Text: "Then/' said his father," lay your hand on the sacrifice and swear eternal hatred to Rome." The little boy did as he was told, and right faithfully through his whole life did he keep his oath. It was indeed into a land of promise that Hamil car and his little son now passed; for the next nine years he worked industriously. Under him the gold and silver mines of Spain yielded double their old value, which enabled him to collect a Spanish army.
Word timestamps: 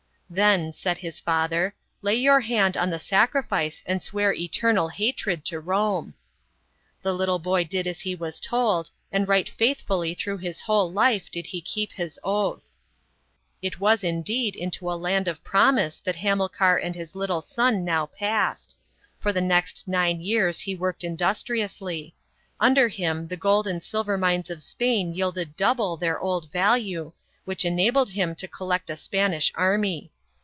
"Then/' 0.41 0.73
said 0.73 0.99
his 0.99 1.19
father," 1.19 1.75
lay 2.01 2.15
your 2.15 2.39
hand 2.39 2.77
on 2.77 2.89
the 2.89 2.99
sacrifice 2.99 3.83
and 3.85 4.01
swear 4.01 4.31
eternal 4.33 4.87
hatred 4.87 5.43
to 5.47 5.59
Rome." 5.59 6.13
The 7.01 7.11
little 7.11 7.37
boy 7.37 7.65
did 7.65 7.85
as 7.85 7.99
he 7.99 8.15
was 8.15 8.39
told, 8.39 8.89
and 9.11 9.27
right 9.27 9.49
faithfully 9.49 10.13
through 10.13 10.37
his 10.37 10.61
whole 10.61 10.89
life 10.89 11.29
did 11.29 11.47
he 11.47 11.59
keep 11.59 11.91
his 11.91 12.17
oath. 12.23 12.63
It 13.61 13.81
was 13.81 14.05
indeed 14.05 14.55
into 14.55 14.89
a 14.89 14.95
land 14.95 15.27
of 15.27 15.43
promise 15.43 15.99
that 16.05 16.15
Hamil 16.15 16.47
car 16.47 16.77
and 16.77 16.95
his 16.95 17.13
little 17.13 17.41
son 17.41 17.83
now 17.83 18.05
passed; 18.05 18.73
for 19.19 19.33
the 19.33 19.41
next 19.41 19.85
nine 19.85 20.21
years 20.21 20.61
he 20.61 20.75
worked 20.75 21.03
industriously. 21.03 22.15
Under 22.57 22.87
him 22.87 23.27
the 23.27 23.35
gold 23.35 23.67
and 23.67 23.83
silver 23.83 24.17
mines 24.17 24.49
of 24.49 24.61
Spain 24.63 25.13
yielded 25.13 25.57
double 25.57 25.97
their 25.97 26.21
old 26.21 26.49
value, 26.53 27.11
which 27.43 27.65
enabled 27.65 28.11
him 28.11 28.33
to 28.35 28.47
collect 28.47 28.89
a 28.89 28.95
Spanish 28.95 29.51
army. 29.55 30.09